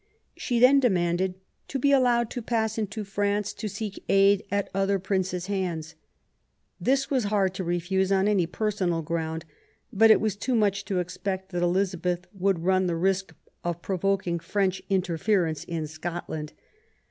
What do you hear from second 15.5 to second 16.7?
in Scotland.